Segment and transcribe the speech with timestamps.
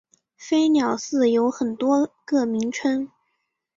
[0.35, 3.11] 飞鸟寺有很多个名称。